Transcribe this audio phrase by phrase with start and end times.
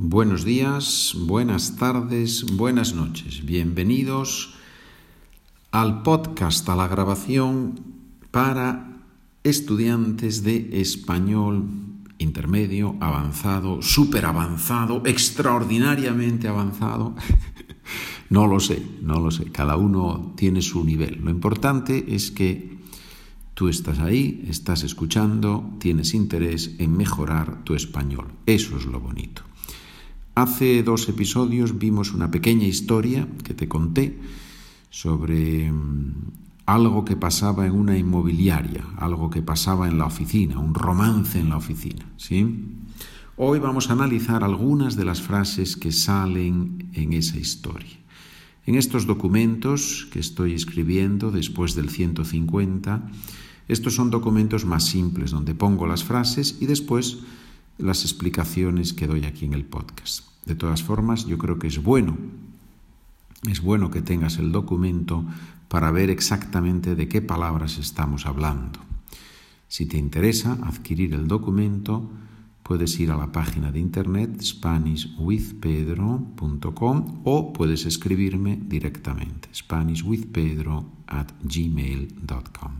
[0.00, 3.44] Buenos días, buenas tardes, buenas noches.
[3.44, 4.54] Bienvenidos
[5.72, 7.80] al podcast, a la grabación
[8.30, 9.02] para
[9.42, 11.64] estudiantes de español
[12.18, 17.16] intermedio, avanzado, súper avanzado, extraordinariamente avanzado.
[18.30, 19.50] no lo sé, no lo sé.
[19.50, 21.22] Cada uno tiene su nivel.
[21.24, 22.78] Lo importante es que
[23.54, 28.28] tú estás ahí, estás escuchando, tienes interés en mejorar tu español.
[28.46, 29.47] Eso es lo bonito.
[30.38, 34.20] Hace dos episodios vimos una pequeña historia que te conté
[34.88, 36.30] sobre mm,
[36.64, 41.48] algo que pasaba en una inmobiliaria, algo que pasaba en la oficina, un romance en
[41.48, 42.68] la oficina, ¿sí?
[43.36, 47.98] Hoy vamos a analizar algunas de las frases que salen en esa historia.
[48.64, 53.10] En estos documentos que estoy escribiendo después del 150,
[53.66, 57.24] estos son documentos más simples donde pongo las frases y después
[57.78, 60.26] las explicaciones que doy aquí en el podcast.
[60.44, 62.18] De todas formas, yo creo que es bueno,
[63.48, 65.24] es bueno que tengas el documento
[65.68, 68.80] para ver exactamente de qué palabras estamos hablando.
[69.68, 72.10] Si te interesa adquirir el documento,
[72.62, 82.72] puedes ir a la página de internet spanishwithpedro.com o puedes escribirme directamente spanishwithpedro at gmail.com.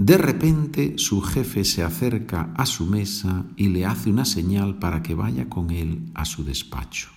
[0.00, 5.02] De repente su jefe se acerca a su mesa y le hace una señal para
[5.02, 7.08] que vaya con él a su despacho.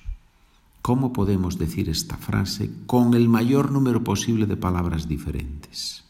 [0.82, 6.06] ¿Cómo podemos decir esta frase con el mayor número posible de palabras diferentes?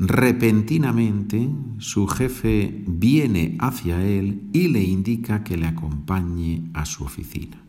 [0.00, 7.65] Repentinamente su jefe viene hacia él y le indica que le acompañe a su oficina.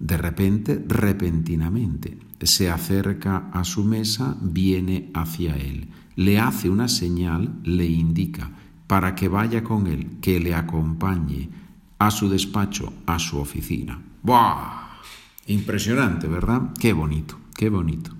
[0.00, 7.60] De repente, repentinamente, se acerca a su mesa, viene hacia él, le hace una señal,
[7.62, 8.50] le indica,
[8.86, 11.50] para que vaya con él, que le acompañe
[11.98, 14.00] a su despacho, a su oficina.
[14.22, 15.00] ¡Buah!
[15.46, 16.72] Impresionante, ¿verdad?
[16.80, 18.10] Qué bonito, qué bonito.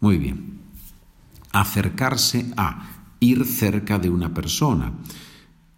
[0.00, 0.60] Muy bien.
[1.52, 2.90] Acercarse a,
[3.20, 4.92] ir cerca de una persona.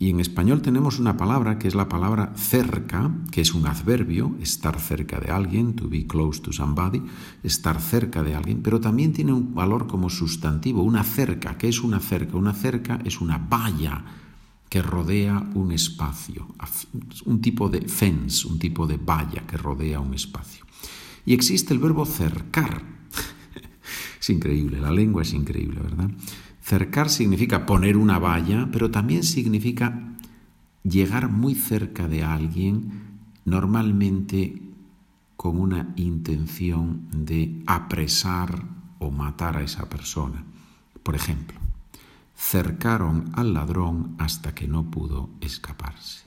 [0.02, 4.34] Y en español tenemos una palabra que es la palabra cerca, que es un adverbio,
[4.40, 7.00] estar cerca de alguien, to be close to somebody,
[7.44, 11.56] estar cerca de alguien, pero también tiene un valor como sustantivo, una cerca.
[11.56, 12.36] ¿Qué es una cerca?
[12.36, 14.04] Una cerca es una valla
[14.68, 16.48] que rodea un espacio,
[17.26, 20.66] un tipo de fence, un tipo de valla que rodea un espacio.
[21.24, 22.82] Y existe el verbo cercar.
[24.20, 26.10] es increíble, la lengua es increíble, ¿verdad?
[26.62, 30.14] Cercar significa poner una valla, pero también significa
[30.84, 33.02] llegar muy cerca de alguien,
[33.44, 34.62] normalmente
[35.36, 38.62] con una intención de apresar
[39.00, 40.44] o matar a esa persona.
[41.02, 41.58] Por ejemplo,
[42.36, 46.24] cercaron al ladrón hasta que no pudo escaparse.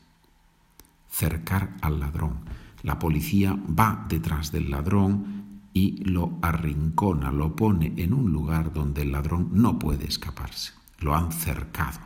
[1.09, 2.39] Cercar al ladrón.
[2.83, 5.34] La policía va detrás del ladrón
[5.75, 10.71] y lo arrincona, lo pone en un lugar donde el ladrón no puede escaparse.
[10.99, 11.99] Lo han cercado.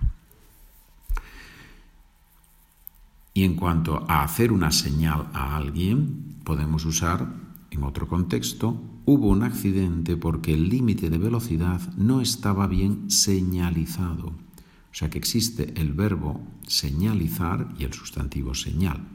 [3.36, 7.32] Y en cuanto a hacer una señal a alguien, podemos usar,
[7.70, 14.30] en otro contexto, hubo un accidente porque el límite de velocidad no estaba bien señalizado.
[14.30, 19.08] O sea que existe el verbo señalizar y el sustantivo señal.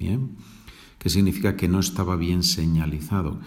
[0.00, 0.32] ¿Bien?
[0.98, 3.38] Que significa que no estaba bien señalizado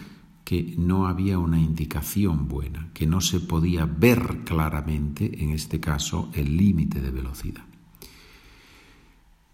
[0.44, 6.30] que no había una indicación buena, que no se podía ver claramente, en este caso,
[6.34, 7.64] el límite de velocidad.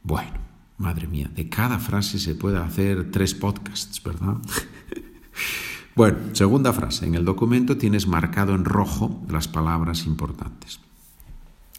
[0.02, 0.40] Bueno,
[0.78, 4.38] madre mía, de cada frase se puede hacer tres podcasts, ¿verdad?
[5.96, 7.06] bueno, segunda frase.
[7.06, 10.80] En el documento tienes marcado en rojo las palabras importantes.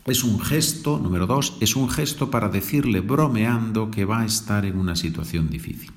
[0.07, 4.65] Es un gesto, número dos, es un gesto para decirle bromeando que va a estar
[4.65, 5.91] en una situación difícil.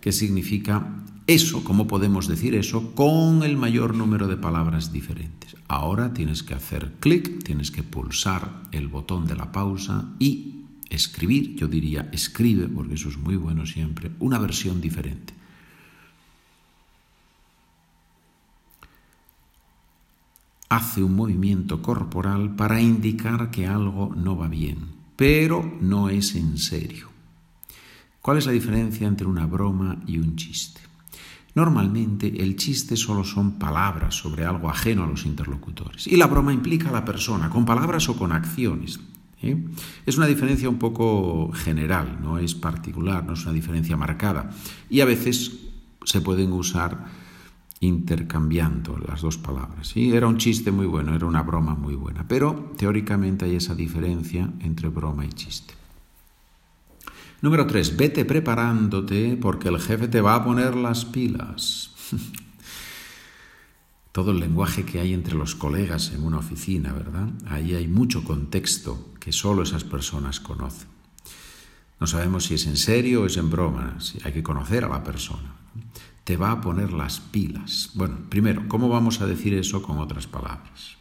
[0.00, 2.94] ¿Qué significa eso, ¿cómo podemos decir eso?
[2.94, 5.56] Con el mayor número de palabras diferentes.
[5.66, 11.56] Ahora tienes que hacer clic, tienes que pulsar el botón de la pausa y escribir,
[11.56, 15.34] yo diría escribe, porque eso es muy bueno siempre, una versión diferente.
[20.68, 24.78] Hace un movimiento corporal para indicar que algo no va bien,
[25.16, 27.08] pero no es en serio.
[28.20, 30.86] ¿Cuál es la diferencia entre una broma y un chiste?
[31.56, 36.52] Normalmente el chiste solo son palabras sobre algo ajeno a los interlocutores y la broma
[36.52, 39.00] implica a la persona, con palabras o con acciones.
[39.40, 39.56] ¿eh?
[40.04, 44.50] Es una diferencia un poco general, no es particular, no es una diferencia marcada
[44.90, 45.52] y a veces
[46.04, 47.06] se pueden usar
[47.80, 49.96] intercambiando las dos palabras.
[49.96, 54.52] Era un chiste muy bueno, era una broma muy buena, pero teóricamente hay esa diferencia
[54.60, 55.72] entre broma y chiste.
[57.42, 57.96] Número 3.
[57.96, 61.90] Vete preparándote porque el jefe te va a poner las pilas.
[64.12, 67.28] Todo el lenguaje que hay entre los colegas en una oficina, ¿verdad?
[67.46, 70.88] Ahí hay mucho contexto que solo esas personas conocen.
[72.00, 74.88] No sabemos si es en serio o es en broma, si hay que conocer a
[74.88, 75.56] la persona
[76.26, 77.90] te va a poner las pilas.
[77.94, 80.95] Bueno, primero, ¿cómo vamos a decir eso con otras palabras?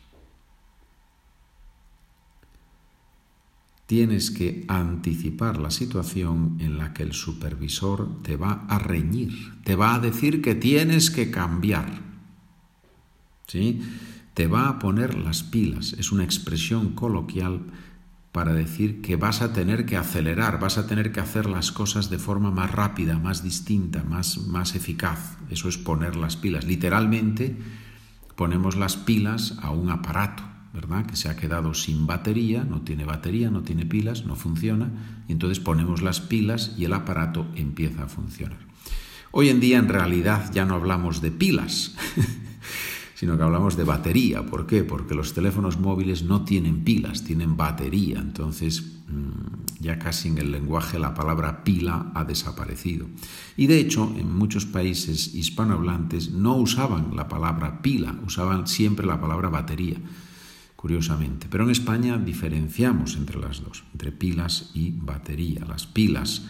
[3.85, 9.75] Tienes que anticipar la situación en la que el supervisor te va a reñir, te
[9.75, 12.01] va a decir que tienes que cambiar.
[13.47, 13.81] ¿Sí?
[14.33, 15.93] Te va a poner las pilas.
[15.93, 17.61] Es una expresión coloquial
[18.35, 22.09] para decir que vas a tener que acelerar, vas a tener que hacer las cosas
[22.09, 25.37] de forma más rápida, más distinta, más, más eficaz.
[25.49, 26.65] Eso es poner las pilas.
[26.65, 27.55] Literalmente
[28.35, 30.43] ponemos las pilas a un aparato,
[30.75, 31.05] ¿verdad?
[31.05, 34.91] Que se ha quedado sin batería, no tiene batería, no tiene pilas, no funciona,
[35.27, 38.59] y entonces ponemos las pilas y el aparato empieza a funcionar.
[39.31, 41.95] Hoy en día en realidad ya no hablamos de pilas.
[43.15, 44.45] sino que hablamos de batería.
[44.45, 44.83] ¿Por qué?
[44.83, 48.19] Porque los teléfonos móviles no tienen pilas, tienen batería.
[48.19, 53.07] Entonces, mm, ya casi en el lenguaje la palabra pila ha desaparecido.
[53.55, 59.21] Y de hecho, en muchos países hispanohablantes no usaban la palabra pila, usaban siempre la
[59.21, 59.97] palabra batería
[60.85, 61.47] curiosamente.
[61.49, 65.65] Pero en España diferenciamos entre las dos, entre pilas y batería.
[65.67, 66.45] Las pilas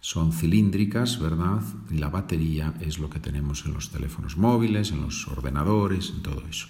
[0.00, 1.62] son cilíndricas, ¿verdad?
[1.88, 6.22] Y la batería es lo que tenemos en los teléfonos móviles, en los ordenadores, en
[6.22, 6.66] todo eso.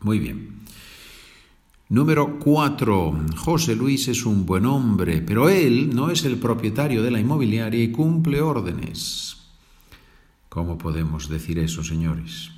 [0.00, 0.60] Muy bien.
[1.88, 3.26] Número 4.
[3.38, 7.82] José Luis es un buen hombre, pero él no es el propietario de la inmobiliaria
[7.82, 9.38] y cumple órdenes.
[10.48, 12.52] ¿Cómo podemos decir eso, señores?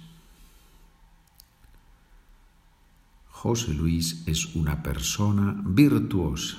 [3.43, 6.59] José Luis es una persona virtuosa.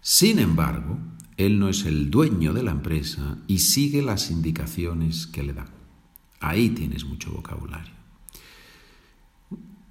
[0.00, 0.98] Sin embargo,
[1.36, 5.70] él no es el dueño de la empresa y sigue las indicaciones que le dan.
[6.40, 7.95] Ahí tienes mucho vocabulario.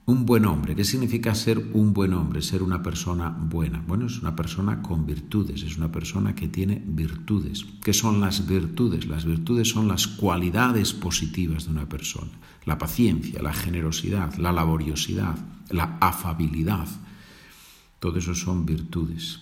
[0.07, 2.43] Un buen hombre, ¿qué significa ser un buen hombre?
[2.43, 3.83] Ser una persona buena.
[3.87, 7.65] Bueno, es una persona con virtudes, es una persona que tiene virtudes.
[7.83, 9.07] ¿Qué son las virtudes?
[9.07, 12.29] Las virtudes son las cualidades positivas de una persona.
[12.65, 15.39] La paciencia, la generosidad, la laboriosidad,
[15.71, 16.87] la afabilidad.
[17.99, 19.39] Todo eso son virtudes.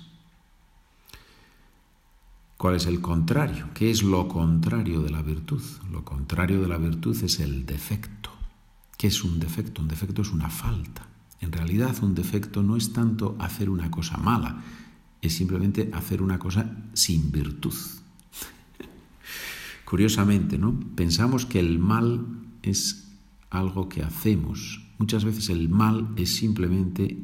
[2.55, 3.67] ¿Cuál es el contrario?
[3.73, 5.61] ¿Qué es lo contrario de la virtud?
[5.91, 8.32] Lo contrario de la virtud es el defecto.
[9.03, 9.81] ¿Qué es un defecto?
[9.81, 11.05] Un defecto es una falta.
[11.41, 14.63] En realidad un defecto no es tanto hacer una cosa mala,
[15.21, 17.73] es simplemente hacer una cosa sin virtud.
[19.83, 20.79] Curiosamente, ¿no?
[20.95, 22.25] Pensamos que el mal
[22.61, 23.11] es
[23.49, 24.81] algo que hacemos.
[24.99, 27.17] Muchas veces el mal es simplemente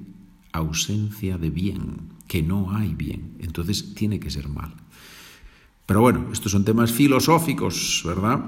[0.52, 3.38] ausencia de bien, que no hay bien.
[3.40, 4.74] Entonces tiene que ser mal.
[5.86, 8.44] Pero bueno, estos son temas filosóficos, ¿verdad?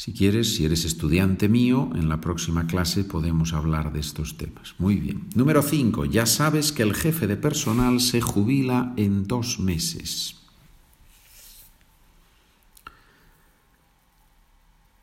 [0.00, 4.74] Si quieres, si eres estudiante mío, en la próxima clase podemos hablar de estos temas.
[4.78, 5.26] Muy bien.
[5.34, 6.06] Número 5.
[6.06, 10.36] Ya sabes que el jefe de personal se jubila en dos meses.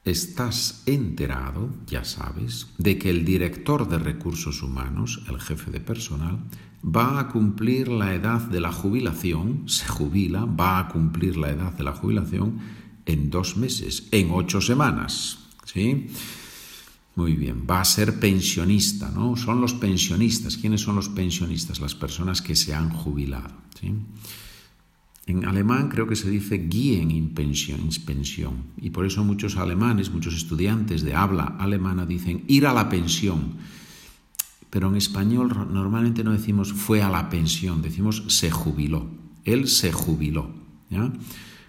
[0.04, 6.40] Estás enterado, ya sabes, de que el director de recursos humanos, el jefe de personal,
[6.84, 11.74] va a cumplir la edad de la jubilación, se jubila, va a cumplir la edad
[11.74, 15.40] de la jubilación en dos meses, en ocho semanas.
[15.66, 16.08] ¿Sí?
[17.16, 19.36] Muy bien, va a ser pensionista, ¿no?
[19.36, 20.58] Son los pensionistas.
[20.58, 21.80] ¿Quiénes son los pensionistas?
[21.80, 23.56] Las personas que se han jubilado.
[25.26, 30.36] En alemán creo que se dice gehen in pensión, y por eso muchos alemanes, muchos
[30.36, 33.58] estudiantes de habla alemana dicen ir a la pensión
[34.70, 39.08] pero en español normalmente no decimos fue a la pensión, decimos se jubiló.
[39.46, 40.52] Él se jubiló.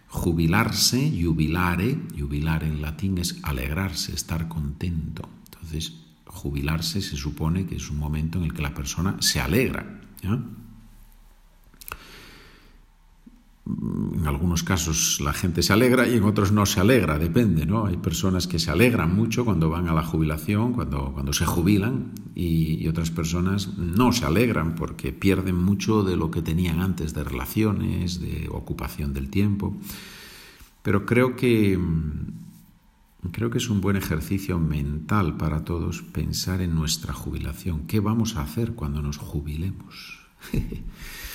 [0.08, 5.28] Jubilarse, jubilare, jubilar en latín es alegrarse, estar contento.
[5.44, 5.92] Entonces,
[6.26, 10.00] jubilarse se supone que es un momento en el que la persona se alegra.
[13.68, 17.86] En algunos casos la gente se alegra y en otros no se alegra, depende, ¿no?
[17.86, 22.12] Hay personas que se alegran mucho cuando van a la jubilación, cuando, cuando se jubilan,
[22.34, 27.22] y, otras personas no se alegran porque pierden mucho de lo que tenían antes de
[27.22, 29.76] relaciones, de ocupación del tiempo.
[30.82, 31.78] Pero creo que,
[33.32, 37.86] creo que es un buen ejercicio mental para todos pensar en nuestra jubilación.
[37.86, 40.26] ¿Qué vamos a hacer cuando nos jubilemos?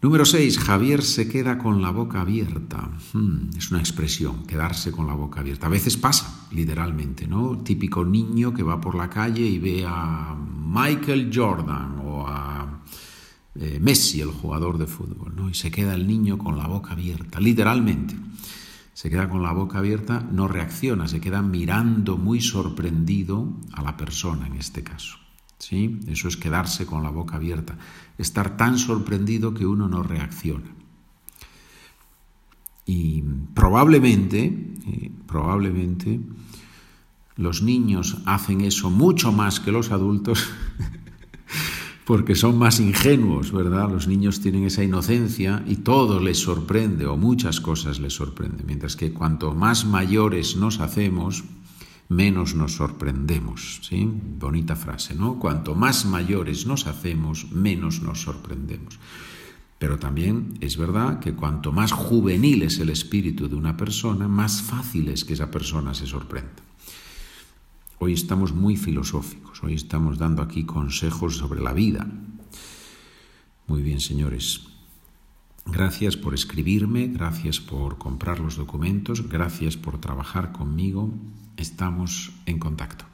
[0.00, 0.60] Número 6.
[0.60, 2.88] Javier se queda con la boca abierta.
[3.12, 5.66] Hmm, es una expresión, quedarse con la boca abierta.
[5.66, 7.58] A veces pasa, literalmente, ¿no?
[7.58, 12.80] Típico niño que va por la calle y ve a Michael Jordan o a
[13.56, 15.50] eh, Messi, el jugador de fútbol, ¿no?
[15.50, 18.14] Y se queda el niño con la boca abierta, literalmente.
[18.94, 23.96] Se queda con la boca abierta, no reacciona, se queda mirando muy sorprendido a la
[23.96, 25.18] persona en este caso.
[25.58, 26.00] ¿Sí?
[26.06, 27.76] Eso es quedarse con la boca abierta,
[28.16, 30.70] estar tan sorprendido que uno no reacciona.
[32.86, 33.22] Y
[33.54, 34.44] probablemente,
[34.86, 36.20] eh, probablemente,
[37.36, 40.48] los niños hacen eso mucho más que los adultos
[42.08, 43.90] porque son más ingenuos, ¿verdad?
[43.90, 48.96] Los niños tienen esa inocencia y todo les sorprende o muchas cosas les sorprenden, mientras
[48.96, 51.44] que cuanto más mayores nos hacemos,
[52.08, 53.80] menos nos sorprendemos.
[53.82, 54.08] ¿sí?
[54.38, 55.38] Bonita frase, ¿no?
[55.38, 58.98] Cuanto más mayores nos hacemos, menos nos sorprendemos.
[59.78, 64.62] Pero también es verdad que cuanto más juvenil es el espíritu de una persona, más
[64.62, 66.62] fácil es que esa persona se sorprenda.
[68.00, 72.06] Hoy estamos muy filosóficos, hoy estamos dando aquí consejos sobre la vida.
[73.66, 74.67] Muy bien, señores.
[75.70, 81.12] Gracias por escribirme, gracias por comprar los documentos, gracias por trabajar conmigo
[81.58, 83.04] estamos en contacto.